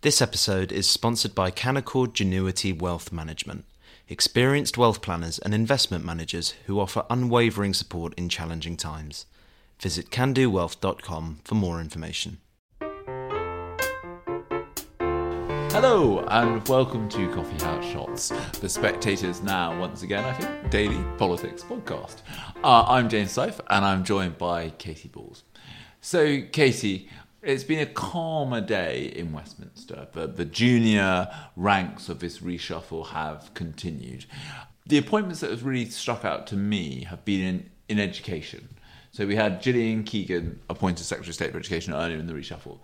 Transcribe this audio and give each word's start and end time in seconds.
This 0.00 0.22
episode 0.22 0.70
is 0.70 0.88
sponsored 0.88 1.34
by 1.34 1.50
Canaccord 1.50 2.12
Genuity 2.12 2.72
Wealth 2.72 3.10
Management, 3.10 3.64
experienced 4.08 4.78
wealth 4.78 5.02
planners 5.02 5.40
and 5.40 5.52
investment 5.52 6.04
managers 6.04 6.54
who 6.66 6.78
offer 6.78 7.04
unwavering 7.10 7.74
support 7.74 8.14
in 8.14 8.28
challenging 8.28 8.76
times. 8.76 9.26
Visit 9.80 10.10
candowealth.com 10.10 11.40
for 11.42 11.56
more 11.56 11.80
information. 11.80 12.38
Hello 15.72 16.24
and 16.28 16.68
welcome 16.68 17.08
to 17.08 17.28
Coffee 17.34 17.64
House 17.64 17.84
Shots, 17.84 18.28
the 18.60 18.68
Spectators 18.68 19.42
Now, 19.42 19.76
once 19.80 20.04
again, 20.04 20.24
I 20.24 20.32
think, 20.34 20.70
daily 20.70 21.04
politics 21.16 21.64
podcast. 21.64 22.18
Uh, 22.62 22.84
I'm 22.86 23.08
James 23.08 23.34
Forsyth 23.34 23.60
and 23.68 23.84
I'm 23.84 24.04
joined 24.04 24.38
by 24.38 24.70
Katy 24.70 25.08
Balls. 25.08 25.42
So, 26.00 26.42
Katy, 26.52 27.08
it's 27.42 27.64
been 27.64 27.80
a 27.80 27.86
calmer 27.86 28.60
day 28.60 29.12
in 29.14 29.32
Westminster. 29.32 30.08
The, 30.12 30.26
the 30.26 30.44
junior 30.44 31.28
ranks 31.56 32.08
of 32.08 32.18
this 32.18 32.38
reshuffle 32.38 33.08
have 33.08 33.52
continued. 33.54 34.26
The 34.86 34.98
appointments 34.98 35.40
that 35.40 35.50
have 35.50 35.64
really 35.64 35.88
struck 35.90 36.24
out 36.24 36.46
to 36.48 36.56
me 36.56 37.04
have 37.04 37.24
been 37.24 37.44
in, 37.44 37.70
in 37.88 38.00
education. 38.00 38.68
So 39.12 39.26
we 39.26 39.36
had 39.36 39.62
Gillian 39.62 40.04
Keegan 40.04 40.60
appointed 40.68 41.04
Secretary 41.04 41.30
of 41.30 41.34
State 41.34 41.52
for 41.52 41.58
Education 41.58 41.94
earlier 41.94 42.18
in 42.18 42.26
the 42.26 42.32
reshuffle. 42.32 42.78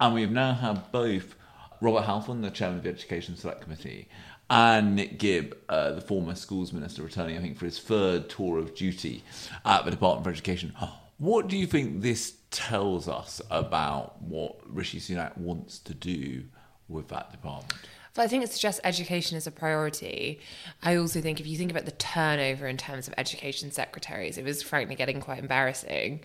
And 0.00 0.14
we've 0.14 0.30
now 0.30 0.54
had 0.54 0.90
both 0.92 1.34
Robert 1.80 2.04
Halfon, 2.04 2.42
the 2.42 2.50
chairman 2.50 2.78
of 2.78 2.84
the 2.84 2.90
Education 2.90 3.36
Select 3.36 3.60
Committee, 3.60 4.08
and 4.48 4.94
Nick 4.94 5.18
Gibb, 5.18 5.56
uh, 5.68 5.92
the 5.92 6.00
former 6.00 6.34
schools 6.34 6.72
minister, 6.72 7.02
returning, 7.02 7.36
I 7.36 7.40
think, 7.40 7.58
for 7.58 7.64
his 7.64 7.78
third 7.78 8.28
tour 8.28 8.58
of 8.58 8.74
duty 8.74 9.24
at 9.64 9.84
the 9.84 9.90
Department 9.90 10.24
for 10.24 10.30
Education. 10.30 10.72
What 11.18 11.48
do 11.48 11.56
you 11.56 11.66
think 11.66 12.02
this 12.02 12.34
tells 12.50 13.08
us 13.08 13.40
about 13.50 14.20
what 14.20 14.58
Rishi 14.66 15.00
Sunak 15.00 15.36
wants 15.38 15.78
to 15.80 15.94
do 15.94 16.44
with 16.88 17.08
that 17.08 17.32
department? 17.32 17.72
But 18.12 18.22
I 18.22 18.28
think 18.28 18.44
it 18.44 18.50
suggests 18.50 18.80
education 18.84 19.36
is 19.36 19.46
a 19.46 19.50
priority. 19.50 20.40
I 20.82 20.96
also 20.96 21.20
think 21.20 21.40
if 21.40 21.46
you 21.46 21.56
think 21.56 21.70
about 21.70 21.84
the 21.84 21.92
turnover 21.92 22.66
in 22.66 22.76
terms 22.76 23.08
of 23.08 23.14
education 23.16 23.70
secretaries, 23.70 24.36
it 24.36 24.44
was 24.44 24.62
frankly 24.62 24.94
getting 24.94 25.20
quite 25.20 25.38
embarrassing. 25.38 26.20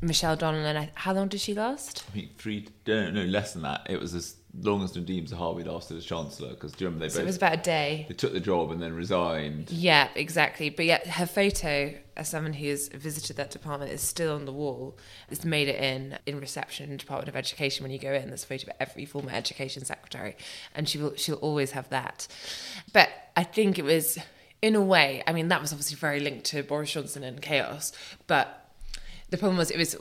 Michelle 0.00 0.36
Donelan, 0.36 0.90
how 0.94 1.12
long 1.12 1.28
did 1.28 1.40
she 1.40 1.54
last? 1.54 2.04
I 2.08 2.12
think 2.12 2.36
three, 2.36 2.68
no, 2.86 3.10
no, 3.10 3.22
less 3.24 3.52
than 3.52 3.62
that. 3.62 3.86
It 3.88 4.00
was 4.00 4.14
as 4.14 4.36
long 4.62 4.82
as 4.82 4.92
Nadhim 4.92 5.28
Zahawi 5.28 5.66
lasted 5.66 5.96
as 5.96 6.04
Chancellor, 6.04 6.50
because 6.50 6.72
do 6.72 6.84
you 6.84 6.88
remember 6.88 7.06
they 7.06 7.10
so 7.10 7.18
both... 7.18 7.24
it 7.24 7.26
was 7.26 7.36
about 7.36 7.54
a 7.54 7.62
day. 7.62 8.06
They 8.08 8.14
took 8.14 8.32
the 8.32 8.40
job 8.40 8.70
and 8.70 8.82
then 8.82 8.94
resigned. 8.94 9.70
Yeah, 9.70 10.08
exactly. 10.14 10.70
But 10.70 10.86
yet 10.86 11.06
her 11.06 11.26
photo, 11.26 11.94
as 12.16 12.28
someone 12.28 12.54
who 12.54 12.68
has 12.68 12.88
visited 12.88 13.36
that 13.36 13.50
department, 13.50 13.92
is 13.92 14.00
still 14.00 14.34
on 14.34 14.44
the 14.44 14.52
wall. 14.52 14.96
It's 15.30 15.44
made 15.44 15.68
it 15.68 15.80
in 15.82 16.18
in 16.26 16.40
reception 16.40 16.96
Department 16.96 17.28
of 17.28 17.36
Education 17.36 17.82
when 17.82 17.92
you 17.92 17.98
go 17.98 18.12
in. 18.12 18.28
There's 18.28 18.44
a 18.44 18.46
photo 18.46 18.70
of 18.70 18.76
every 18.80 19.04
former 19.04 19.30
education 19.30 19.84
secretary, 19.84 20.36
and 20.74 20.88
she 20.88 20.98
will 20.98 21.14
she'll 21.16 21.36
always 21.36 21.72
have 21.72 21.88
that. 21.90 22.26
But 22.92 23.10
I 23.36 23.44
think 23.44 23.78
it 23.78 23.84
was, 23.84 24.18
in 24.62 24.74
a 24.74 24.82
way, 24.82 25.22
I 25.26 25.32
mean 25.32 25.48
that 25.48 25.60
was 25.60 25.72
obviously 25.72 25.96
very 25.96 26.20
linked 26.20 26.46
to 26.46 26.62
Boris 26.62 26.92
Johnson 26.92 27.22
and 27.22 27.42
chaos, 27.42 27.92
but 28.26 28.70
the 29.30 29.36
problem 29.36 29.58
was 29.58 29.70
it 29.70 29.78
was 29.78 29.96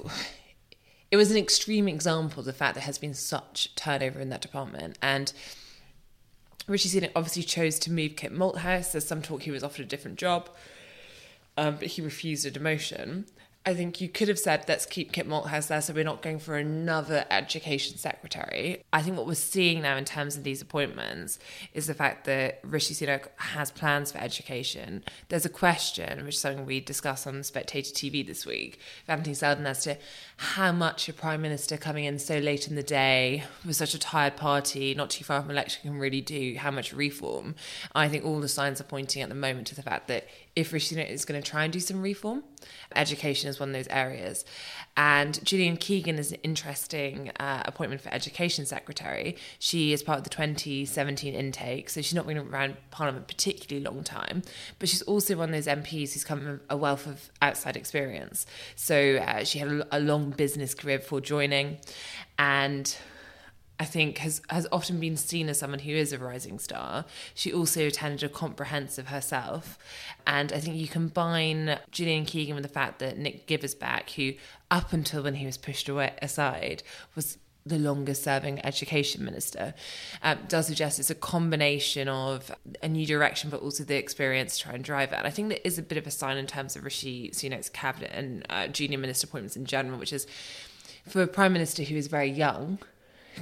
it 1.11 1.17
was 1.17 1.31
an 1.31 1.37
extreme 1.37 1.87
example 1.87 2.39
of 2.39 2.45
the 2.45 2.53
fact 2.53 2.75
there 2.75 2.83
has 2.83 2.97
been 2.97 3.13
such 3.13 3.73
turnover 3.75 4.19
in 4.19 4.29
that 4.29 4.41
department. 4.41 4.97
And 5.01 5.31
Rishi 6.67 6.89
Sunak 6.89 7.11
obviously 7.15 7.43
chose 7.43 7.77
to 7.79 7.91
move 7.91 8.15
Kit 8.15 8.33
Malthouse. 8.33 8.91
There's 8.91 9.05
some 9.05 9.21
talk 9.21 9.43
he 9.43 9.51
was 9.51 9.63
offered 9.63 9.85
a 9.85 9.87
different 9.87 10.17
job, 10.17 10.49
um, 11.57 11.75
but 11.75 11.89
he 11.89 12.01
refused 12.01 12.45
a 12.45 12.51
demotion. 12.51 13.27
I 13.67 13.73
think 13.73 13.99
you 13.99 14.09
could 14.09 14.27
have 14.27 14.37
said, 14.37 14.65
let's 14.67 14.85
keep 14.85 15.11
Kit 15.11 15.27
Malthouse 15.27 15.69
there 15.69 15.81
so 15.81 15.91
we're 15.91 16.03
not 16.03 16.21
going 16.21 16.37
for 16.37 16.55
another 16.55 17.25
education 17.31 17.97
secretary. 17.97 18.83
I 18.93 19.01
think 19.01 19.17
what 19.17 19.25
we're 19.25 19.33
seeing 19.33 19.81
now 19.81 19.97
in 19.97 20.05
terms 20.05 20.37
of 20.37 20.43
these 20.43 20.61
appointments 20.61 21.39
is 21.73 21.87
the 21.87 21.95
fact 21.95 22.25
that 22.25 22.59
Rishi 22.63 22.93
Sunak 22.93 23.29
has 23.37 23.71
plans 23.71 24.11
for 24.11 24.19
education. 24.19 25.03
There's 25.29 25.47
a 25.47 25.49
question, 25.49 26.25
which 26.25 26.35
is 26.35 26.41
something 26.41 26.67
we 26.67 26.79
discussed 26.79 27.25
on 27.25 27.41
Spectator 27.41 27.91
TV 27.91 28.25
this 28.25 28.45
week, 28.45 28.79
Anthony 29.07 29.33
Seldon, 29.33 29.65
as 29.65 29.81
to 29.85 29.97
how 30.37 30.71
much 30.71 31.09
a 31.09 31.13
Prime 31.13 31.41
Minister 31.41 31.75
coming 31.75 32.05
in 32.05 32.19
so 32.19 32.37
late 32.37 32.67
in 32.67 32.75
the 32.75 32.83
day 32.83 33.45
with 33.65 33.77
such 33.77 33.95
a 33.95 33.99
tired 33.99 34.35
party, 34.35 34.93
not 34.93 35.09
too 35.09 35.23
far 35.23 35.41
from 35.41 35.49
election, 35.49 35.81
can 35.81 35.99
really 35.99 36.21
do, 36.21 36.55
how 36.59 36.69
much 36.69 36.93
reform. 36.93 37.55
I 37.95 38.09
think 38.09 38.25
all 38.25 38.39
the 38.39 38.47
signs 38.47 38.79
are 38.79 38.85
pointing 38.85 39.23
at 39.23 39.29
the 39.29 39.35
moment 39.35 39.65
to 39.67 39.75
the 39.75 39.81
fact 39.81 40.07
that 40.09 40.27
if 40.55 40.71
Rishi 40.71 40.99
is 40.99 41.25
going 41.25 41.41
to 41.41 41.47
try 41.47 41.65
and 41.65 41.73
do 41.73 41.81
some 41.81 42.01
reform, 42.01 42.43
education 42.95 43.49
is 43.49 43.59
one 43.59 43.69
of 43.69 43.75
those 43.75 43.89
areas. 43.89 44.45
And 44.95 45.43
Gillian 45.43 45.75
Keegan 45.75 46.17
is 46.17 46.31
an 46.31 46.37
interesting 46.43 47.31
uh, 47.39 47.63
appointment 47.65 48.01
for 48.01 48.13
Education 48.13 48.65
Secretary. 48.65 49.35
She 49.59 49.91
is 49.91 50.01
part 50.01 50.19
of 50.19 50.23
the 50.23 50.29
2017 50.29 51.33
intake, 51.33 51.89
so 51.89 52.01
she's 52.01 52.13
not 52.13 52.25
been 52.25 52.37
around 52.37 52.77
Parliament 52.91 53.27
particularly 53.27 53.85
long 53.85 54.03
time, 54.03 54.43
but 54.79 54.87
she's 54.87 55.01
also 55.01 55.35
one 55.35 55.49
of 55.49 55.55
those 55.55 55.67
MPs 55.67 56.13
who's 56.13 56.23
come 56.23 56.39
from 56.39 56.61
a 56.69 56.77
wealth 56.77 57.05
of 57.05 57.29
outside 57.41 57.75
experience. 57.75 58.45
So 58.77 59.17
uh, 59.17 59.43
she 59.43 59.59
had 59.59 59.67
a, 59.67 59.97
a 59.97 59.99
long 59.99 60.29
business 60.29 60.73
career 60.73 60.99
before 60.99 61.19
joining, 61.19 61.79
and 62.39 62.95
I 63.79 63.85
think 63.85 64.19
has 64.19 64.41
has 64.49 64.67
often 64.71 64.99
been 64.99 65.17
seen 65.17 65.49
as 65.49 65.59
someone 65.59 65.79
who 65.79 65.91
is 65.91 66.13
a 66.13 66.17
rising 66.17 66.59
star. 66.59 67.05
She 67.33 67.51
also 67.51 67.87
attended 67.87 68.23
a 68.23 68.29
comprehensive 68.29 69.07
herself, 69.07 69.77
and 70.25 70.53
I 70.53 70.59
think 70.59 70.77
you 70.77 70.87
combine 70.87 71.79
Gillian 71.91 72.25
Keegan 72.25 72.55
with 72.55 72.63
the 72.63 72.69
fact 72.69 72.99
that 72.99 73.17
Nick 73.17 73.47
Gibb 73.47 73.63
is 73.63 73.75
back, 73.75 74.11
who 74.11 74.33
up 74.71 74.93
until 74.93 75.23
when 75.23 75.35
he 75.35 75.45
was 75.45 75.57
pushed 75.57 75.89
away 75.89 76.13
aside 76.21 76.83
was 77.15 77.37
the 77.65 77.79
longest 77.79 78.23
serving 78.23 78.63
education 78.63 79.25
minister, 79.25 79.73
um, 80.21 80.37
does 80.47 80.67
suggest 80.67 80.99
it's 80.99 81.09
a 81.09 81.15
combination 81.15 82.07
of 82.07 82.51
a 82.83 82.87
new 82.87 83.07
direction, 83.07 83.49
but 83.49 83.59
also 83.59 83.83
the 83.83 83.95
experience 83.95 84.57
to 84.57 84.65
try 84.65 84.73
and 84.73 84.83
drive 84.83 85.11
it. 85.11 85.17
And 85.17 85.25
I 85.25 85.31
think 85.31 85.49
that 85.49 85.65
is 85.65 85.79
a 85.79 85.81
bit 85.81 85.97
of 85.97 86.05
a 86.05 86.11
sign 86.11 86.37
in 86.37 86.45
terms 86.45 86.75
of 86.75 86.83
Rishi 86.83 87.31
Sunak's 87.31 87.69
cabinet 87.69 88.11
and 88.13 88.45
uh, 88.49 88.67
junior 88.67 88.99
minister 88.99 89.25
appointments 89.25 89.55
in 89.55 89.65
general, 89.65 89.97
which 89.97 90.13
is 90.13 90.27
for 91.07 91.23
a 91.23 91.27
prime 91.27 91.53
minister 91.53 91.83
who 91.83 91.95
is 91.95 92.05
very 92.07 92.29
young 92.29 92.77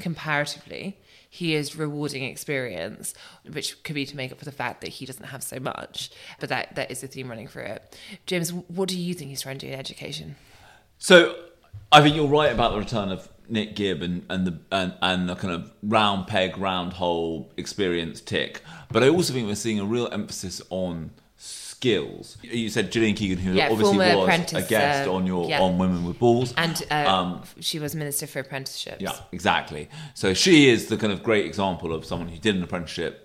comparatively, 0.02 0.98
he 1.30 1.56
is 1.56 1.76
rewarding 1.76 2.24
experience, 2.24 3.14
which 3.52 3.82
could 3.84 3.96
be 3.96 4.06
to 4.06 4.16
make 4.16 4.32
up 4.32 4.38
for 4.38 4.46
the 4.46 4.52
fact 4.52 4.82
that 4.82 4.90
he 4.90 5.06
doesn't 5.06 5.26
have 5.26 5.42
so 5.42 5.60
much. 5.60 6.12
But 6.40 6.50
that 6.50 6.76
that 6.76 6.92
is 6.92 7.02
the 7.02 7.08
theme 7.08 7.30
running 7.30 7.48
through 7.48 7.64
it. 7.64 7.98
James, 8.26 8.54
what 8.54 8.88
do 8.88 9.00
you 9.00 9.14
think 9.14 9.30
he's 9.30 9.42
trying 9.42 9.58
to 9.58 9.66
do 9.66 9.74
in 9.74 9.80
education? 9.80 10.36
So 11.00 11.36
I 11.92 12.02
think 12.02 12.16
you're 12.16 12.28
right 12.28 12.52
about 12.52 12.74
the 12.74 12.80
return 12.80 13.10
of 13.10 13.28
Nick 13.50 13.76
Gibb 13.76 14.02
and, 14.02 14.26
and 14.30 14.48
the 14.48 14.60
and, 14.72 14.94
and 15.02 15.28
the 15.28 15.36
kind 15.36 15.54
of 15.54 15.72
round 15.82 16.28
peg, 16.28 16.58
round 16.58 16.94
hole 16.94 17.52
experience 17.58 18.22
tick. 18.22 18.62
But 18.92 19.04
I 19.04 19.10
also 19.10 19.34
think 19.34 19.48
we're 19.48 19.56
seeing 19.56 19.80
a 19.80 19.86
real 19.86 20.10
emphasis 20.12 20.62
on 20.70 21.12
skills. 21.84 22.38
You 22.42 22.70
said 22.70 22.92
Gillian 22.92 23.16
Keegan, 23.16 23.38
who 23.38 23.54
Yeah, 23.54 23.70
obviously 23.70 23.98
was 23.98 24.54
a 24.54 24.62
guest 24.62 25.08
uh, 25.08 25.14
on 25.14 25.28
your 25.28 25.50
yeah. 25.50 25.62
on 25.62 25.78
Women 25.78 26.06
with 26.06 26.18
Balls. 26.18 26.54
And 26.56 26.82
uh, 26.90 26.96
Um, 27.08 27.44
she 27.60 27.80
was 27.80 27.94
minister 27.94 28.26
for 28.26 28.40
apprenticeships. 28.40 29.02
Yeah, 29.02 29.16
exactly. 29.32 29.90
So 30.14 30.34
she 30.34 30.70
is 30.70 30.88
the 30.88 30.98
kind 30.98 31.12
of 31.12 31.24
great 31.24 31.46
example 31.46 31.94
of 31.94 32.06
someone 32.06 32.30
who 32.30 32.38
did 32.38 32.56
an 32.56 32.64
apprenticeship 32.64 33.20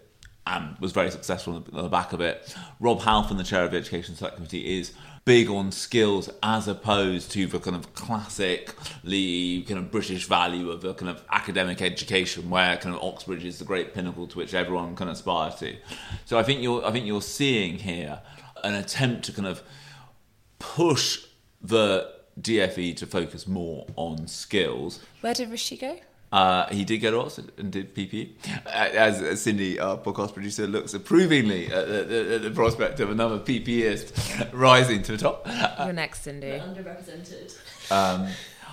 and 0.46 0.76
was 0.78 0.92
very 0.92 1.10
successful 1.10 1.54
on 1.56 1.64
the, 1.70 1.88
back 1.88 2.12
of 2.12 2.20
it. 2.20 2.54
Rob 2.80 3.00
Halfon, 3.00 3.36
the 3.36 3.44
chair 3.44 3.64
of 3.64 3.70
the 3.70 3.76
Education 3.76 4.14
Select 4.16 4.36
Committee, 4.36 4.78
is 4.78 4.92
big 5.24 5.50
on 5.50 5.70
skills 5.70 6.30
as 6.42 6.66
opposed 6.66 7.30
to 7.30 7.46
the 7.46 7.60
kind 7.60 7.76
of 7.76 7.92
classically 7.94 9.62
kind 9.68 9.78
of 9.78 9.90
British 9.90 10.26
value 10.26 10.70
of 10.70 10.80
the 10.80 10.94
kind 10.94 11.10
of 11.10 11.22
academic 11.30 11.82
education, 11.82 12.48
where 12.48 12.76
kind 12.78 12.94
of 12.94 13.02
Oxbridge 13.02 13.44
is 13.44 13.58
the 13.58 13.64
great 13.64 13.92
pinnacle 13.94 14.26
to 14.26 14.38
which 14.38 14.54
everyone 14.54 14.96
can 14.96 15.08
aspire 15.08 15.50
to. 15.58 15.76
So 16.24 16.38
I 16.38 16.42
think 16.42 16.62
you're 16.62 16.84
I 16.84 16.90
think 16.92 17.06
you're 17.06 17.22
seeing 17.22 17.78
here 17.78 18.20
an 18.64 18.74
attempt 18.74 19.24
to 19.26 19.32
kind 19.32 19.46
of 19.46 19.62
push 20.58 21.24
the 21.60 22.10
DFE 22.40 22.96
to 22.96 23.06
focus 23.06 23.46
more 23.46 23.86
on 23.96 24.26
skills. 24.26 25.00
Where 25.20 25.34
did 25.34 25.50
Rishi 25.50 25.76
go? 25.76 25.98
Uh, 26.30 26.66
he 26.68 26.84
did 26.84 26.98
go 26.98 27.10
to 27.10 27.20
Oxford 27.20 27.50
and 27.56 27.72
did 27.72 27.94
PPE. 27.94 28.32
As, 28.66 29.22
as 29.22 29.40
Cindy, 29.40 29.80
our 29.80 29.96
podcast 29.96 30.34
producer, 30.34 30.66
looks 30.66 30.92
approvingly 30.92 31.72
at 31.72 31.88
the, 31.88 32.34
at 32.34 32.42
the 32.42 32.50
prospect 32.50 33.00
of 33.00 33.10
another 33.10 33.38
PPEist 33.38 34.50
rising 34.52 35.02
to 35.04 35.12
the 35.12 35.18
top. 35.18 35.46
You're 35.78 35.92
next, 35.94 36.24
Cindy. 36.24 36.48
underrepresented. 36.48 37.56
Um, 37.90 38.28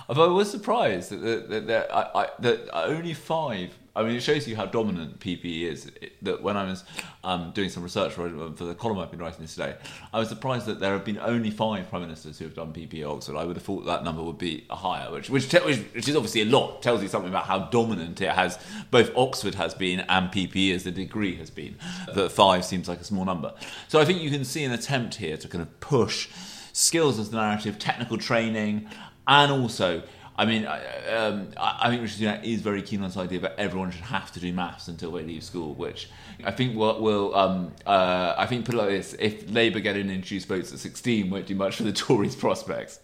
although 0.08 0.24
I 0.24 0.32
was 0.32 0.50
surprised 0.50 1.10
that, 1.10 1.48
that, 1.50 1.66
that, 1.66 1.94
I, 1.94 2.22
I, 2.22 2.28
that 2.40 2.68
only 2.74 3.14
five. 3.14 3.76
I 3.94 4.02
mean, 4.02 4.14
it 4.16 4.22
shows 4.22 4.46
you 4.46 4.56
how 4.56 4.66
dominant 4.66 5.20
PPE 5.20 5.62
is. 5.62 5.86
It- 6.00 6.12
that 6.22 6.42
when 6.42 6.56
I 6.56 6.64
was 6.64 6.82
um, 7.24 7.52
doing 7.52 7.68
some 7.68 7.82
research 7.82 8.12
for, 8.12 8.28
the 8.28 8.74
column 8.74 8.98
I've 8.98 9.10
been 9.10 9.20
writing 9.20 9.46
today, 9.46 9.76
I 10.12 10.18
was 10.18 10.28
surprised 10.28 10.66
that 10.66 10.80
there 10.80 10.92
have 10.92 11.04
been 11.04 11.18
only 11.18 11.50
five 11.50 11.88
prime 11.88 12.02
ministers 12.02 12.38
who 12.38 12.44
have 12.46 12.54
done 12.54 12.72
PPE 12.72 13.00
at 13.02 13.06
Oxford. 13.06 13.36
I 13.36 13.44
would 13.44 13.56
have 13.56 13.62
thought 13.64 13.86
that 13.86 14.02
number 14.02 14.22
would 14.22 14.38
be 14.38 14.66
higher, 14.70 15.10
which 15.12 15.30
which, 15.30 15.48
te- 15.48 15.58
which 15.60 15.78
which 15.94 16.08
is 16.08 16.16
obviously 16.16 16.42
a 16.42 16.46
lot. 16.46 16.82
Tells 16.82 17.00
you 17.02 17.08
something 17.08 17.30
about 17.30 17.44
how 17.44 17.60
dominant 17.60 18.20
it 18.20 18.30
has. 18.32 18.58
Both 18.90 19.10
Oxford 19.16 19.54
has 19.54 19.72
been 19.74 20.00
and 20.00 20.30
PPE 20.30 20.74
as 20.74 20.84
the 20.84 20.90
degree 20.90 21.36
has 21.36 21.50
been. 21.50 21.76
That 22.14 22.32
five 22.32 22.64
seems 22.64 22.88
like 22.88 23.00
a 23.00 23.04
small 23.04 23.24
number. 23.24 23.54
So 23.88 24.00
I 24.00 24.04
think 24.04 24.20
you 24.20 24.30
can 24.30 24.44
see 24.44 24.64
an 24.64 24.72
attempt 24.72 25.14
here 25.16 25.36
to 25.36 25.48
kind 25.48 25.62
of 25.62 25.80
push 25.80 26.28
skills 26.72 27.18
as 27.18 27.30
the 27.30 27.36
narrative, 27.38 27.78
technical 27.78 28.18
training, 28.18 28.88
and 29.26 29.52
also 29.52 30.02
I 30.38 30.44
mean, 30.44 30.66
I, 30.66 31.06
um, 31.14 31.48
I 31.56 31.88
think 31.88 32.02
Rishi 32.02 32.24
Sunak 32.24 32.44
is 32.44 32.60
very 32.60 32.82
keen 32.82 33.00
on 33.00 33.08
this 33.08 33.16
idea 33.16 33.40
that 33.40 33.58
everyone 33.58 33.90
should 33.90 34.02
have 34.02 34.30
to 34.32 34.40
do 34.40 34.52
maths 34.52 34.86
until 34.86 35.12
they 35.12 35.22
leave 35.22 35.42
school, 35.42 35.74
which 35.74 36.10
I 36.44 36.50
think 36.50 36.76
will, 36.76 37.00
will 37.00 37.34
um, 37.34 37.72
uh, 37.86 38.34
I 38.36 38.44
think 38.46 38.66
put 38.66 38.74
it 38.74 38.78
like 38.78 38.88
this: 38.88 39.16
if 39.18 39.50
Labour 39.50 39.80
get 39.80 39.96
in 39.96 40.02
and 40.02 40.10
introduce 40.10 40.44
votes 40.44 40.72
at 40.72 40.78
16, 40.78 41.30
won't 41.30 41.46
do 41.46 41.54
much 41.54 41.76
for 41.76 41.84
the 41.84 41.92
Tories' 42.04 42.36
prospects. 42.36 43.00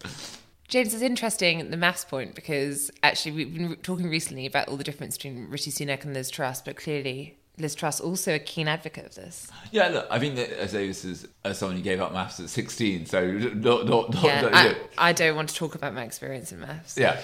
James, 0.67 0.93
it's 0.93 1.03
interesting 1.03 1.71
the 1.71 1.77
maths 1.77 2.05
point 2.05 2.35
because 2.35 2.91
actually 3.01 3.31
we've 3.31 3.53
been 3.53 3.75
talking 3.77 4.09
recently 4.09 4.45
about 4.45 4.67
all 4.67 4.77
the 4.77 4.83
difference 4.83 5.17
between 5.17 5.49
Rishi 5.49 5.71
Sunak 5.71 6.03
and 6.03 6.13
Liz 6.13 6.29
Truss, 6.29 6.61
but 6.61 6.75
clearly 6.75 7.37
Liz 7.59 7.75
Truss 7.75 7.99
also 7.99 8.33
a 8.33 8.39
keen 8.39 8.67
advocate 8.67 9.05
of 9.05 9.15
this. 9.15 9.47
Yeah, 9.71 9.89
look, 9.89 10.07
I 10.09 10.17
think 10.17 10.35
that 10.35 10.63
I 10.63 10.65
say 10.65 10.87
this 10.87 11.05
is 11.05 11.27
as 11.43 11.59
someone 11.59 11.77
who 11.77 11.83
gave 11.83 12.01
up 12.01 12.11
maths 12.11 12.39
at 12.39 12.49
16, 12.49 13.05
so 13.05 13.31
not, 13.31 13.85
not, 13.85 14.13
not, 14.13 14.23
Yeah, 14.23 14.41
not- 14.41 14.53
I, 14.55 14.75
I 14.97 15.13
don't 15.13 15.35
want 15.35 15.49
to 15.49 15.55
talk 15.55 15.75
about 15.75 15.93
my 15.93 16.03
experience 16.03 16.51
in 16.51 16.61
maths. 16.61 16.97
Yeah, 16.97 17.21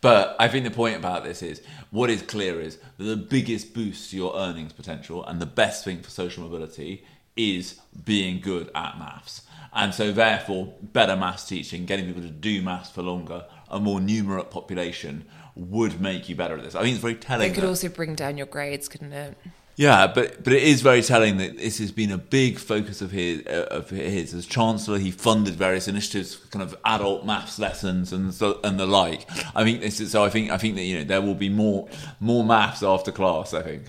but 0.00 0.36
I 0.38 0.46
think 0.46 0.64
the 0.64 0.70
point 0.70 0.96
about 0.96 1.24
this 1.24 1.42
is 1.42 1.62
what 1.90 2.10
is 2.10 2.22
clear 2.22 2.60
is 2.60 2.78
that 2.98 3.04
the 3.04 3.16
biggest 3.16 3.74
boost 3.74 4.10
to 4.10 4.16
your 4.16 4.36
earnings 4.36 4.72
potential 4.72 5.24
and 5.26 5.40
the 5.40 5.46
best 5.46 5.84
thing 5.84 6.00
for 6.00 6.10
social 6.10 6.44
mobility 6.44 7.04
is 7.36 7.80
being 8.04 8.40
good 8.40 8.70
at 8.76 8.98
maths. 8.98 9.42
And 9.74 9.94
so, 9.94 10.12
therefore, 10.12 10.74
better 10.82 11.16
maths 11.16 11.46
teaching, 11.46 11.86
getting 11.86 12.04
people 12.06 12.22
to 12.22 12.28
do 12.28 12.60
maths 12.62 12.90
for 12.90 13.02
longer, 13.02 13.46
a 13.70 13.80
more 13.80 14.00
numerate 14.00 14.50
population 14.50 15.24
would 15.56 16.00
make 16.00 16.28
you 16.28 16.36
better 16.36 16.56
at 16.56 16.62
this. 16.62 16.74
I 16.74 16.82
think 16.82 16.92
it's 16.94 17.02
very 17.02 17.14
telling. 17.14 17.50
It 17.50 17.54
could 17.54 17.64
also 17.64 17.88
bring 17.88 18.14
down 18.14 18.36
your 18.36 18.46
grades, 18.46 18.86
couldn't 18.86 19.12
it? 19.14 19.36
Yeah, 19.76 20.06
but 20.06 20.44
but 20.44 20.52
it 20.52 20.62
is 20.62 20.82
very 20.82 21.02
telling 21.02 21.38
that 21.38 21.56
this 21.56 21.78
has 21.78 21.90
been 21.92 22.10
a 22.10 22.18
big 22.18 22.58
focus 22.58 23.00
of 23.00 23.10
his. 23.10 23.46
Uh, 23.46 23.68
of 23.70 23.90
his 23.90 24.34
as 24.34 24.46
chancellor, 24.46 24.98
he 24.98 25.10
funded 25.10 25.54
various 25.54 25.88
initiatives, 25.88 26.36
kind 26.50 26.62
of 26.62 26.76
adult 26.84 27.24
maths 27.24 27.58
lessons 27.58 28.12
and 28.12 28.34
so, 28.34 28.60
and 28.62 28.78
the 28.78 28.86
like. 28.86 29.26
I 29.56 29.64
think 29.64 29.80
this 29.80 30.00
is 30.00 30.12
so. 30.12 30.24
I 30.24 30.28
think 30.28 30.50
I 30.50 30.58
think 30.58 30.76
that 30.76 30.82
you 30.82 30.98
know 30.98 31.04
there 31.04 31.22
will 31.22 31.34
be 31.34 31.48
more 31.48 31.88
more 32.20 32.44
maths 32.44 32.82
after 32.82 33.10
class. 33.12 33.54
I 33.54 33.62
think. 33.62 33.84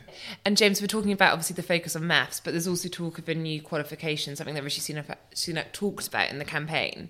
And 0.46 0.58
James, 0.58 0.82
we're 0.82 0.88
talking 0.88 1.12
about 1.12 1.34
obviously 1.34 1.56
the 1.56 1.64
focus 1.64 1.96
on 1.96 2.08
maths, 2.08 2.40
but 2.40 2.52
there's 2.52 2.68
also 2.68 2.88
talk 2.88 3.18
of 3.18 3.28
a 3.28 3.36
new 3.36 3.62
qualification, 3.62 4.36
something 4.36 4.56
that 4.56 4.64
Rishi 4.64 4.82
Sunak, 4.82 5.16
Sunak 5.34 5.72
talked 5.74 6.08
about 6.08 6.30
in 6.30 6.40
the 6.40 6.46
campaign. 6.46 7.10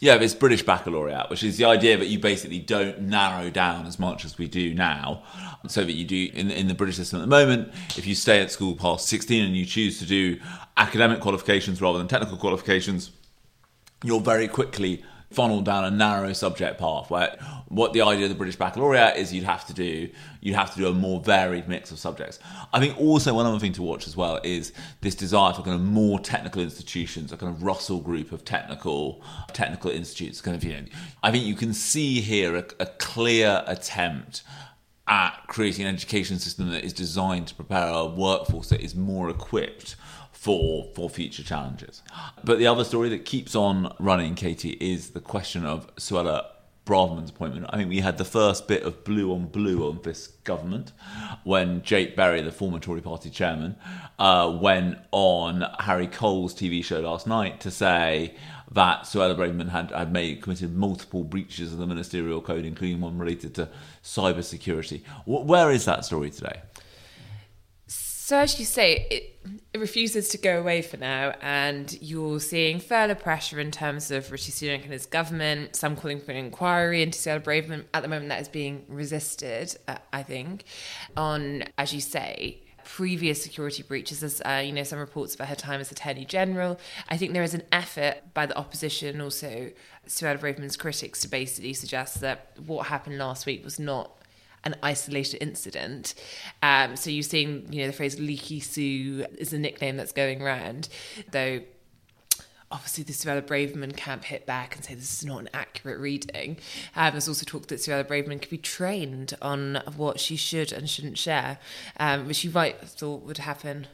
Yeah, 0.00 0.14
it's 0.14 0.34
British 0.34 0.62
baccalaureate, 0.62 1.28
which 1.28 1.42
is 1.42 1.58
the 1.58 1.66
idea 1.66 1.98
that 1.98 2.06
you 2.06 2.18
basically 2.18 2.58
don't 2.58 3.02
narrow 3.02 3.50
down 3.50 3.86
as 3.86 3.98
much 3.98 4.24
as 4.24 4.38
we 4.38 4.48
do 4.48 4.72
now. 4.72 5.22
So 5.68 5.84
that 5.84 5.92
you 5.92 6.06
do 6.06 6.30
in, 6.32 6.50
in 6.50 6.68
the 6.68 6.74
British 6.74 6.96
system 6.96 7.18
at 7.18 7.22
the 7.22 7.26
moment, 7.28 7.72
if 7.98 8.06
you 8.06 8.09
stay 8.14 8.40
at 8.40 8.50
school 8.50 8.74
past 8.74 9.08
16 9.08 9.44
and 9.44 9.56
you 9.56 9.66
choose 9.66 9.98
to 9.98 10.06
do 10.06 10.38
academic 10.76 11.20
qualifications 11.20 11.80
rather 11.80 11.98
than 11.98 12.08
technical 12.08 12.36
qualifications, 12.36 13.10
you're 14.02 14.20
very 14.20 14.48
quickly 14.48 15.02
funneled 15.30 15.64
down 15.64 15.84
a 15.84 15.90
narrow 15.90 16.32
subject 16.32 16.78
path 16.78 17.08
where 17.08 17.38
what 17.68 17.92
the 17.92 18.02
idea 18.02 18.24
of 18.24 18.30
the 18.30 18.34
British 18.34 18.56
Baccalaureate 18.56 19.16
is 19.16 19.32
you'd 19.32 19.44
have 19.44 19.64
to 19.66 19.72
do 19.72 20.08
you'd 20.40 20.56
have 20.56 20.72
to 20.72 20.78
do 20.78 20.88
a 20.88 20.92
more 20.92 21.20
varied 21.20 21.68
mix 21.68 21.92
of 21.92 21.98
subjects. 21.98 22.40
I 22.72 22.80
think 22.80 22.98
also 22.98 23.34
one 23.34 23.46
other 23.46 23.60
thing 23.60 23.72
to 23.74 23.82
watch 23.82 24.08
as 24.08 24.16
well 24.16 24.40
is 24.42 24.72
this 25.02 25.14
desire 25.14 25.52
for 25.52 25.62
kind 25.62 25.76
of 25.76 25.82
more 25.82 26.18
technical 26.18 26.62
institutions, 26.62 27.30
a 27.30 27.36
kind 27.36 27.54
of 27.54 27.62
Russell 27.62 28.00
group 28.00 28.32
of 28.32 28.44
technical 28.44 29.22
technical 29.52 29.90
institutes. 29.90 30.40
Kind 30.40 30.56
of 30.56 30.64
you 30.64 30.72
know, 30.72 30.84
I 31.22 31.30
think 31.30 31.44
you 31.44 31.54
can 31.54 31.74
see 31.74 32.20
here 32.20 32.56
a, 32.56 32.64
a 32.80 32.86
clear 32.86 33.62
attempt 33.66 34.42
at 35.10 35.32
creating 35.48 35.84
an 35.84 35.94
education 35.94 36.38
system 36.38 36.70
that 36.70 36.84
is 36.84 36.92
designed 36.92 37.48
to 37.48 37.54
prepare 37.54 37.88
a 37.88 38.06
workforce 38.06 38.68
that 38.68 38.80
is 38.80 38.94
more 38.94 39.28
equipped 39.28 39.96
for 40.32 40.88
for 40.94 41.10
future 41.10 41.42
challenges. 41.42 42.00
But 42.42 42.58
the 42.58 42.66
other 42.66 42.84
story 42.84 43.10
that 43.10 43.26
keeps 43.26 43.54
on 43.54 43.94
running, 43.98 44.34
Katy, 44.36 44.70
is 44.80 45.10
the 45.10 45.20
question 45.20 45.66
of 45.66 45.94
Suella 45.96 46.46
Braverman's 46.90 47.30
appointment. 47.30 47.66
I 47.70 47.76
think 47.76 47.88
we 47.88 48.00
had 48.00 48.18
the 48.18 48.24
first 48.24 48.66
bit 48.66 48.82
of 48.82 49.04
blue 49.04 49.32
on 49.32 49.46
blue 49.46 49.88
on 49.88 50.00
this 50.02 50.26
government 50.42 50.90
when 51.44 51.82
Jake 51.82 52.16
Berry, 52.16 52.42
the 52.42 52.50
former 52.50 52.80
Tory 52.80 53.00
party 53.00 53.30
chairman, 53.30 53.76
uh, 54.18 54.58
went 54.60 54.98
on 55.12 55.64
Harry 55.78 56.08
Cole's 56.08 56.52
TV 56.52 56.84
show 56.84 56.98
last 56.98 57.28
night 57.28 57.60
to 57.60 57.70
say 57.70 58.34
that 58.72 59.02
Suella 59.02 59.36
Braverman 59.36 59.68
had, 59.68 59.92
had 59.92 60.12
made 60.12 60.42
committed 60.42 60.76
multiple 60.76 61.22
breaches 61.22 61.72
of 61.72 61.78
the 61.78 61.86
ministerial 61.86 62.40
code, 62.40 62.64
including 62.64 63.00
one 63.00 63.18
related 63.18 63.54
to 63.54 63.68
cyber 64.02 64.42
security. 64.42 65.04
Where 65.26 65.70
is 65.70 65.84
that 65.84 66.04
story 66.04 66.30
today? 66.30 66.60
So 68.30 68.38
as 68.38 68.60
you 68.60 68.64
say, 68.64 69.08
it, 69.10 69.40
it 69.74 69.80
refuses 69.80 70.28
to 70.28 70.38
go 70.38 70.60
away 70.60 70.82
for 70.82 70.96
now, 70.96 71.34
and 71.42 71.92
you're 72.00 72.38
seeing 72.38 72.78
further 72.78 73.16
pressure 73.16 73.58
in 73.58 73.72
terms 73.72 74.12
of 74.12 74.30
Rishi 74.30 74.52
Sunak 74.52 74.84
and 74.84 74.92
his 74.92 75.04
government. 75.04 75.74
Some 75.74 75.96
calling 75.96 76.20
for 76.20 76.30
an 76.30 76.36
inquiry 76.36 77.02
into 77.02 77.18
Suella 77.18 77.42
Braverman. 77.42 77.86
At 77.92 78.02
the 78.02 78.08
moment, 78.08 78.28
that 78.28 78.40
is 78.40 78.48
being 78.48 78.84
resisted. 78.86 79.76
Uh, 79.88 79.96
I 80.12 80.22
think 80.22 80.62
on, 81.16 81.64
as 81.76 81.92
you 81.92 82.00
say. 82.00 82.62
Previous 82.84 83.42
security 83.42 83.82
breaches, 83.82 84.22
as 84.22 84.40
uh, 84.44 84.62
you 84.64 84.72
know, 84.72 84.82
some 84.82 84.98
reports 84.98 85.34
about 85.34 85.48
her 85.48 85.54
time 85.54 85.80
as 85.80 85.92
Attorney 85.92 86.24
General. 86.24 86.78
I 87.08 87.16
think 87.16 87.32
there 87.32 87.42
is 87.42 87.54
an 87.54 87.62
effort 87.70 88.32
by 88.32 88.46
the 88.46 88.56
opposition, 88.56 89.20
also 89.20 89.70
Suella 90.08 90.38
Braverman's 90.38 90.76
critics, 90.76 91.20
to 91.20 91.28
basically 91.28 91.72
suggest 91.72 92.20
that 92.20 92.52
what 92.64 92.86
happened 92.86 93.18
last 93.18 93.44
week 93.44 93.64
was 93.64 93.78
not 93.78 94.19
an 94.64 94.74
isolated 94.82 95.42
incident. 95.42 96.14
Um, 96.62 96.96
so 96.96 97.10
you're 97.10 97.22
seeing, 97.22 97.72
you 97.72 97.82
know, 97.82 97.86
the 97.86 97.92
phrase 97.92 98.18
"leaky 98.18 98.60
Sue" 98.60 99.26
is 99.38 99.52
a 99.52 99.58
nickname 99.58 99.96
that's 99.96 100.12
going 100.12 100.42
around, 100.42 100.88
though. 101.30 101.60
Obviously, 102.72 103.02
the 103.02 103.12
Suella 103.12 103.42
Braverman 103.42 103.96
camp 103.96 104.22
hit 104.22 104.46
back 104.46 104.76
and 104.76 104.84
say 104.84 104.94
this 104.94 105.22
is 105.22 105.24
not 105.24 105.40
an 105.40 105.48
accurate 105.52 105.98
reading. 105.98 106.56
Um, 106.94 107.10
there's 107.10 107.26
also 107.26 107.44
talk 107.44 107.66
that 107.66 107.80
Suella 107.80 108.04
Braverman 108.04 108.40
could 108.40 108.50
be 108.50 108.58
trained 108.58 109.36
on 109.42 109.82
what 109.96 110.20
she 110.20 110.36
should 110.36 110.70
and 110.70 110.88
shouldn't 110.88 111.18
share, 111.18 111.58
um, 111.98 112.28
which 112.28 112.44
you 112.44 112.52
might 112.52 112.78
have 112.78 112.90
thought 112.90 113.22
would 113.22 113.38
happen 113.38 113.88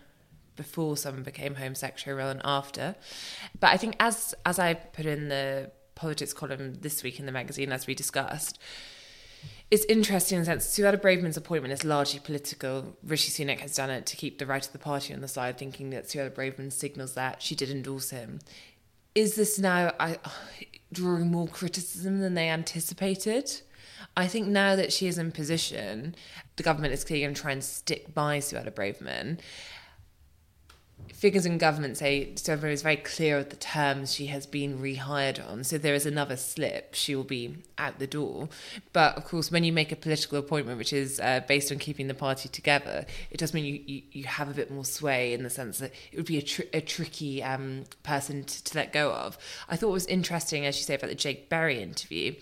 before 0.57 0.99
someone 0.99 1.23
became 1.23 1.55
Home 1.55 1.75
Secretary 1.75 2.15
rather 2.15 2.35
than 2.35 2.43
after. 2.45 2.97
But 3.59 3.69
I 3.69 3.79
think, 3.79 3.97
as 3.99 4.35
as 4.45 4.59
I 4.59 4.75
put 4.75 5.07
in 5.07 5.29
the 5.29 5.71
politics 5.95 6.35
column 6.35 6.75
this 6.75 7.03
week 7.03 7.19
in 7.19 7.25
the 7.25 7.33
magazine, 7.33 7.73
as 7.73 7.87
we 7.87 7.95
discussed, 7.95 8.59
it's 9.71 9.85
interesting 9.87 10.37
in 10.37 10.43
the 10.43 10.47
sense 10.47 10.67
Suella 10.67 11.01
Braverman's 11.01 11.37
appointment 11.37 11.73
is 11.73 11.85
largely 11.85 12.21
political. 12.21 12.97
Rishi 13.03 13.31
Sunak 13.31 13.61
has 13.61 13.75
done 13.75 13.91
it 13.91 14.07
to 14.07 14.17
keep 14.17 14.39
the 14.39 14.47
right 14.47 14.65
of 14.65 14.73
the 14.73 14.79
party 14.79 15.13
on 15.13 15.21
the 15.21 15.29
side, 15.29 15.59
thinking 15.59 15.91
that 15.91 16.05
Suella 16.05 16.31
Braverman 16.31 16.73
signals 16.73 17.15
that 17.15 17.43
she 17.43 17.55
did 17.55 17.71
endorse 17.71 18.11
him. 18.11 18.39
Is 19.15 19.35
this 19.35 19.59
now 19.59 19.93
I, 19.99 20.19
drawing 20.93 21.31
more 21.31 21.49
criticism 21.49 22.21
than 22.21 22.35
they 22.35 22.49
anticipated? 22.49 23.61
I 24.17 24.27
think 24.29 24.47
now 24.47 24.77
that 24.77 24.93
she 24.93 25.09
is 25.09 25.19
in 25.19 25.33
position, 25.33 26.15
the 26.57 26.63
government 26.63 26.95
is 26.95 27.05
clearly 27.05 27.25
going 27.25 27.35
to 27.35 27.41
try 27.41 27.53
and 27.53 27.65
stick 27.65 28.15
by 28.15 28.39
Suella 28.39 28.71
Braverman 28.71 29.39
figures 31.17 31.47
in 31.47 31.57
government 31.57 31.97
say 31.97 32.35
Stover 32.35 32.69
is 32.69 32.83
very 32.83 32.97
clear 32.97 33.39
of 33.39 33.49
the 33.49 33.57
terms 33.57 34.15
she 34.15 34.27
has 34.27 34.45
been 34.45 34.79
rehired 34.79 35.45
on. 35.51 35.65
So 35.65 35.79
there 35.79 35.95
is 35.95 36.05
another 36.05 36.37
slip, 36.37 36.95
she 36.95 37.17
will 37.17 37.25
be 37.25 37.57
out 37.79 37.99
the 37.99 38.07
door. 38.07 38.51
But 38.93 39.17
of 39.17 39.25
course, 39.25 39.51
when 39.51 39.65
you 39.65 39.73
make 39.73 39.93
a 39.93 39.97
political 39.97 40.39
appointment, 40.39 40.77
which 40.77 40.93
is 40.93 41.19
uh, 41.21 41.41
based 41.49 41.73
on 41.73 41.79
keeping 41.79 42.09
the 42.09 42.15
party 42.15 42.51
together, 42.51 43.07
it 43.31 43.39
does 43.39 43.55
mean 43.55 43.65
you, 43.65 43.83
you, 43.87 44.03
you, 44.13 44.25
have 44.25 44.51
a 44.51 44.55
bit 44.55 44.71
more 44.71 44.85
sway 44.85 45.33
in 45.33 45.43
the 45.43 45.51
sense 45.51 45.79
that 45.79 45.93
it 46.13 46.17
would 46.17 46.27
be 46.27 46.39
a, 46.39 46.43
tr- 46.43 46.63
a 46.75 46.81
tricky 46.81 47.43
um, 47.43 47.85
person 48.03 48.45
to, 48.45 48.65
to 48.65 48.77
let 48.77 48.93
go 48.93 49.11
of. 49.13 49.39
I 49.69 49.77
thought 49.77 49.91
was 49.91 50.07
interesting, 50.07 50.67
as 50.67 50.77
you 50.77 50.85
say, 50.85 50.95
about 50.95 51.09
the 51.09 51.17
Jake 51.17 51.49
Berry 51.49 51.81
interview. 51.81 52.35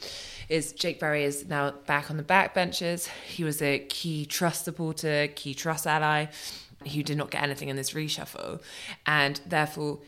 Is 0.49 0.73
Jake 0.73 0.99
Berry 1.01 1.25
is 1.25 1.47
now 1.49 1.71
back 1.87 2.11
on 2.11 2.17
the 2.17 2.23
backbenches. 2.23 3.09
He 3.27 3.45
was 3.45 3.63
a 3.63 3.79
key 3.79 4.27
Truss 4.27 4.63
supporter, 4.63 5.29
key 5.29 5.55
Truss 5.55 5.87
ally 5.87 6.27
who 6.89 7.03
did 7.03 7.17
not 7.17 7.31
get 7.31 7.43
anything 7.43 7.69
in 7.69 7.77
this 7.77 7.93
reshuffle. 7.93 8.61
And 9.07 9.41
therefore, 9.47 10.01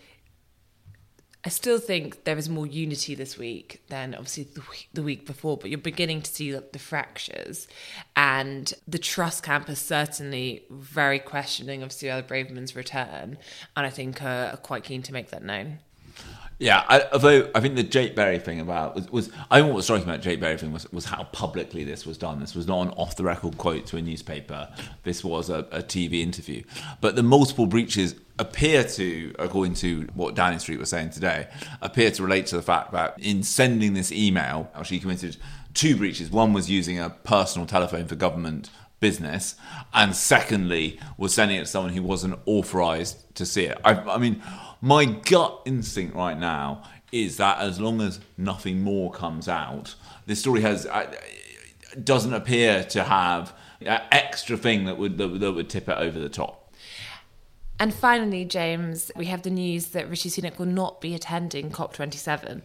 I 1.46 1.48
still 1.48 1.78
think 1.78 2.24
there 2.24 2.36
is 2.36 2.48
more 2.48 2.66
unity 2.66 3.14
this 3.14 3.38
week 3.38 3.84
than 3.88 4.16
obviously 4.16 4.48
the 4.52 4.62
week, 4.68 4.88
the 4.92 5.02
week 5.04 5.26
before, 5.26 5.56
but 5.56 5.70
you're 5.70 5.78
beginning 5.78 6.22
to 6.22 6.30
see 6.30 6.50
the 6.50 6.78
fractures. 6.80 7.68
And 8.16 8.74
the 8.88 8.98
Truss 8.98 9.40
camp 9.40 9.70
is 9.70 9.78
certainly 9.78 10.64
very 10.70 11.20
questioning 11.20 11.84
of 11.84 11.90
Suella 11.90 12.24
Braverman's 12.24 12.74
return, 12.74 13.38
and 13.76 13.86
I 13.86 13.90
think 13.90 14.24
uh, 14.24 14.50
are 14.54 14.56
quite 14.56 14.82
keen 14.82 15.02
to 15.02 15.12
make 15.12 15.30
that 15.30 15.44
known. 15.44 15.78
Yeah, 16.58 16.84
I, 16.88 17.02
although 17.12 17.50
I 17.54 17.60
think 17.60 17.76
the 17.76 17.82
Jake 17.82 18.16
Berry 18.16 18.38
thing 18.38 18.60
about 18.60 18.94
was, 18.94 19.10
was 19.10 19.30
I 19.50 19.58
think 19.58 19.68
what 19.68 19.76
was 19.76 19.84
striking 19.84 20.08
about 20.08 20.22
Jake 20.22 20.40
Berry 20.40 20.56
thing 20.56 20.72
was, 20.72 20.90
was 20.90 21.04
how 21.04 21.24
publicly 21.24 21.84
this 21.84 22.06
was 22.06 22.16
done. 22.16 22.40
This 22.40 22.54
was 22.54 22.66
not 22.66 22.80
an 22.86 22.88
off 22.94 23.16
the 23.16 23.24
record 23.24 23.58
quote 23.58 23.86
to 23.88 23.98
a 23.98 24.02
newspaper. 24.02 24.72
This 25.02 25.22
was 25.22 25.50
a, 25.50 25.66
a, 25.70 25.82
TV 25.82 26.22
interview. 26.22 26.62
But 27.02 27.14
the 27.14 27.22
multiple 27.22 27.66
breaches 27.66 28.14
appear 28.38 28.84
to, 28.84 29.34
according 29.38 29.74
to 29.74 30.08
what 30.14 30.34
Downing 30.34 30.58
Street 30.58 30.78
was 30.78 30.88
saying 30.88 31.10
today, 31.10 31.48
appear 31.82 32.10
to 32.10 32.22
relate 32.22 32.46
to 32.46 32.56
the 32.56 32.62
fact 32.62 32.92
that 32.92 33.18
in 33.18 33.42
sending 33.42 33.92
this 33.92 34.10
email, 34.10 34.70
she 34.82 34.98
committed 34.98 35.36
two 35.74 35.94
breaches. 35.94 36.30
One 36.30 36.54
was 36.54 36.70
using 36.70 36.98
a 36.98 37.10
personal 37.10 37.66
telephone 37.66 38.06
for 38.06 38.14
government 38.14 38.70
business, 38.98 39.56
and 39.92 40.16
secondly 40.16 40.98
was 41.18 41.34
sending 41.34 41.58
it 41.58 41.60
to 41.60 41.66
someone 41.66 41.92
who 41.92 42.02
wasn't 42.02 42.38
authorised 42.46 43.34
to 43.36 43.44
see 43.44 43.64
it. 43.64 43.78
I, 43.84 43.92
I 43.92 44.16
mean 44.18 44.42
my 44.86 45.04
gut 45.04 45.62
instinct 45.64 46.14
right 46.14 46.38
now 46.38 46.82
is 47.10 47.38
that 47.38 47.58
as 47.58 47.80
long 47.80 48.00
as 48.00 48.20
nothing 48.38 48.82
more 48.82 49.10
comes 49.10 49.48
out, 49.48 49.94
this 50.26 50.40
story 50.40 50.60
has. 50.60 50.86
Uh, 50.86 51.12
doesn't 52.02 52.34
appear 52.34 52.84
to 52.84 53.04
have 53.04 53.54
an 53.80 54.00
extra 54.12 54.56
thing 54.56 54.84
that 54.84 54.98
would 54.98 55.18
that, 55.18 55.28
that 55.40 55.52
would 55.52 55.70
tip 55.70 55.88
it 55.88 55.96
over 55.96 56.18
the 56.18 56.28
top. 56.28 56.74
And 57.78 57.92
finally, 57.92 58.46
James, 58.46 59.10
we 59.16 59.26
have 59.26 59.42
the 59.42 59.50
news 59.50 59.88
that 59.88 60.08
Rishi 60.08 60.30
Sunak 60.30 60.58
will 60.58 60.64
not 60.64 61.02
be 61.02 61.14
attending 61.14 61.70
COP27. 61.70 62.62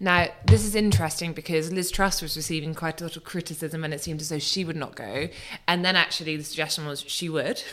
Now, 0.00 0.28
this 0.46 0.64
is 0.64 0.74
interesting 0.74 1.32
because 1.32 1.72
Liz 1.72 1.92
Truss 1.92 2.20
was 2.20 2.36
receiving 2.36 2.74
quite 2.74 3.00
a 3.00 3.04
lot 3.04 3.16
of 3.16 3.22
criticism 3.22 3.84
and 3.84 3.94
it 3.94 4.00
seemed 4.00 4.20
as 4.20 4.30
though 4.30 4.40
she 4.40 4.64
would 4.64 4.74
not 4.74 4.96
go. 4.96 5.28
And 5.68 5.84
then 5.84 5.94
actually, 5.94 6.36
the 6.36 6.42
suggestion 6.42 6.86
was 6.86 7.02
she 7.02 7.28
would. 7.28 7.62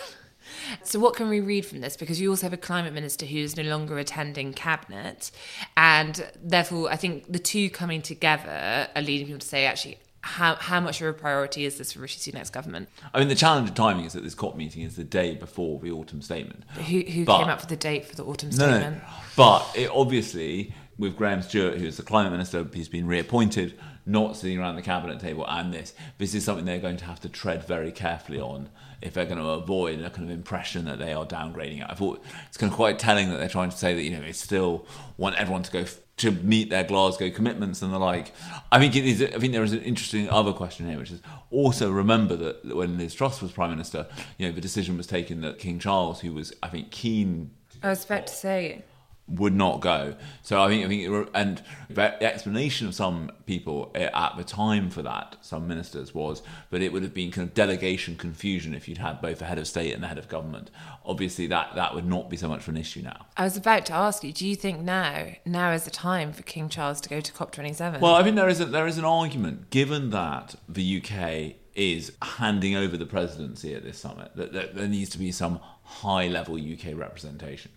So, 0.84 1.00
what 1.00 1.16
can 1.16 1.30
we 1.30 1.40
read 1.40 1.66
from 1.66 1.82
this? 1.82 1.96
Because 1.98 2.20
you 2.22 2.30
also 2.30 2.46
have 2.46 2.54
a 2.54 2.58
climate 2.58 2.94
minister 2.94 3.26
who 3.26 3.38
is 3.40 3.56
no 3.58 3.64
longer 3.64 3.98
attending 3.98 4.54
cabinet, 4.54 5.32
and 5.78 6.28
therefore, 6.44 6.92
I 6.92 6.96
think 6.96 7.32
the 7.32 7.40
two 7.40 7.70
coming 7.70 8.02
together 8.02 8.88
are 8.96 9.02
leading 9.02 9.28
people 9.28 9.40
to 9.40 9.48
say, 9.48 9.66
actually, 9.66 10.00
how, 10.22 10.56
how 10.56 10.80
much 10.80 11.02
of 11.02 11.08
a 11.08 11.14
priority 11.14 11.66
is 11.66 11.78
this 11.78 11.94
for 11.94 12.00
Rishi 12.00 12.32
Sunak's 12.32 12.50
government? 12.50 12.90
I 13.14 13.20
mean, 13.20 13.28
the 13.28 13.36
challenge 13.36 13.70
of 13.70 13.76
timing 13.76 14.06
is 14.06 14.14
that 14.14 14.24
this 14.24 14.34
COP 14.34 14.56
meeting 14.58 14.82
is 14.82 14.96
the 14.96 15.04
day 15.04 15.36
before 15.36 15.80
the 15.80 15.92
autumn 15.92 16.22
statement. 16.24 16.64
Who, 16.88 17.02
who 17.02 17.26
But- 17.26 17.40
came 17.40 17.50
up 17.50 17.60
with 17.60 17.70
the 17.70 17.76
date 17.76 18.06
for 18.08 18.16
the 18.16 18.26
autumn 18.26 18.50
No, 18.50 18.56
statement? 18.56 18.98
no. 18.98 19.10
But 19.36 19.70
it 19.76 19.90
obviously, 19.92 20.74
with 20.98 21.16
Graham 21.16 21.44
Stuart, 21.44 21.78
who's 21.78 21.98
the 21.98 22.04
climate 22.04 22.32
minister, 22.32 22.66
he's 22.74 22.90
been 22.90 23.06
reappointed, 23.06 23.78
not 24.06 24.36
sitting 24.38 24.60
around 24.60 24.76
the 24.76 24.82
cabinet 24.82 25.20
table, 25.20 25.46
and 25.48 25.74
this, 25.74 25.94
this 26.18 26.36
is 26.36 26.44
something 26.44 26.66
they're 26.66 26.80
going 26.80 26.98
to 26.98 27.06
have 27.06 27.20
to 27.22 27.30
tread 27.30 27.66
very 27.66 27.92
carefully 27.92 28.40
on 28.40 28.70
if 29.02 29.14
they're 29.14 29.26
going 29.26 29.40
to 29.40 29.50
avoid 29.50 30.02
a 30.02 30.10
kind 30.10 30.30
of 30.30 30.36
impression 30.36 30.86
that 30.86 31.00
they 31.00 31.14
are 31.14 31.26
downgrading 31.26 31.82
it. 31.82 31.88
I 31.90 31.94
thought 31.96 32.24
it's 32.48 32.58
kind 32.58 32.72
of 32.72 32.76
quite 32.76 33.00
telling 33.00 33.30
that 33.30 33.38
they're 33.38 33.50
trying 33.50 33.70
to 33.70 33.78
say 33.78 33.94
that 33.94 34.02
you 34.02 34.12
know 34.12 34.22
they 34.22 34.32
still 34.32 34.86
want 35.18 35.36
everyone 35.36 35.64
to 35.64 35.72
go 35.72 35.80
f- 35.80 36.00
to 36.18 36.32
meet 36.32 36.70
their 36.70 36.84
Glasgow 36.84 37.30
commitments 37.30 37.82
and 37.82 37.92
the 37.94 38.00
like. 38.00 38.32
I 38.72 38.80
think 38.80 38.96
it 38.96 39.06
is. 39.06 39.22
I 39.22 39.38
think 39.40 39.54
there 39.54 39.64
is 39.64 39.74
an 39.74 39.82
interesting 39.82 40.30
other 40.30 40.54
question 40.54 40.88
here, 40.88 40.98
which 40.98 41.12
is 41.12 41.22
also 41.52 41.92
remember 41.92 42.36
that 42.38 42.76
when 42.76 42.98
Liz 42.98 43.14
Truss 43.14 43.42
was 43.42 43.52
prime 43.52 43.72
minister, 43.72 44.08
you 44.38 44.48
know 44.48 44.54
the 44.54 44.62
decision 44.62 44.98
was 44.98 45.08
taken 45.08 45.42
that 45.42 45.60
King 45.60 45.80
Charles, 45.80 46.22
who 46.22 46.34
was 46.34 46.54
I 46.64 46.70
think 46.70 46.92
keen 46.92 47.52
I 47.84 47.90
was 47.90 48.06
about 48.06 48.28
to 48.28 48.34
say, 48.34 48.84
would 49.28 49.56
not 49.56 49.82
go. 49.82 50.16
So 50.44 50.62
I 50.62 50.68
think 50.68 50.86
I 50.86 50.88
think 50.88 51.10
were- 51.10 51.28
and 51.34 51.62
the 51.90 52.24
explanation 52.24 52.88
of 52.88 52.94
some 52.94 53.32
people 53.46 53.92
eh, 53.96 54.10
at 54.14 54.38
the 54.38 54.44
time 54.44 54.90
for 54.90 55.02
that, 55.02 55.38
some 55.42 55.68
ministers 55.68 56.14
was 56.14 56.44
that 56.70 56.82
it 56.82 56.94
would 56.94 57.02
have 57.02 57.14
been 57.14 57.32
kind 57.32 57.48
of 57.48 57.54
delegation 57.56 58.18
confusion 58.18 58.76
if 58.76 58.88
you'd 58.88 59.00
had 59.00 59.22
both 59.22 59.40
the 59.40 59.46
head 59.46 59.58
of 59.58 59.68
state 59.68 59.94
and 59.94 60.04
the 60.04 60.08
head 60.08 60.20
of 60.20 60.30
government. 60.30 60.70
Obviously, 61.06 61.48
that 61.48 61.74
that 61.76 61.96
would 61.96 62.06
not 62.06 62.30
be 62.30 62.38
so 62.38 62.48
much 62.48 62.62
of 62.62 62.70
an 62.70 62.78
issue 62.78 63.02
now. 63.02 63.26
I 63.36 63.44
was 63.44 63.58
about 63.58 63.86
to 63.88 63.94
ask 63.94 64.24
you, 64.24 64.32
do 64.32 64.48
you 64.48 64.56
think 64.56 64.82
now, 64.82 65.30
now 65.44 65.72
is 65.72 65.86
the 65.86 65.92
time 65.92 66.32
for 66.32 66.44
King 66.44 66.70
Charles 66.70 67.02
to 67.02 67.10
go 67.10 67.20
to 67.20 67.34
COP27? 67.34 68.02
Well, 68.02 68.14
I 68.16 68.24
think 68.24 68.36
there 68.36 68.50
is 68.50 68.60
a, 68.60 68.66
there 68.66 68.88
is 68.88 69.00
an 69.00 69.06
argument 69.06 69.72
given 69.72 70.12
that 70.12 70.56
the 70.70 71.02
UK 71.02 71.56
is 71.74 72.14
handing 72.22 72.76
over 72.76 72.96
the 72.96 73.06
presidency 73.06 73.74
at 73.74 73.84
this 73.84 73.98
summit 73.98 74.32
that, 74.36 74.54
that 74.54 74.76
there 74.76 74.88
needs 74.88 75.10
to 75.10 75.18
be 75.18 75.32
some 75.32 75.60
high 75.84 76.28
level 76.28 76.56
UK 76.56 76.96
representation. 76.96 77.72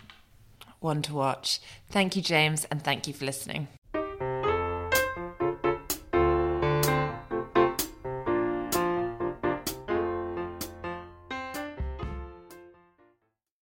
One 0.80 1.02
to 1.02 1.14
watch. 1.14 1.60
Thank 1.90 2.16
you, 2.16 2.22
James, 2.22 2.64
and 2.70 2.82
thank 2.82 3.06
you 3.06 3.12
for 3.14 3.24
listening. 3.24 3.68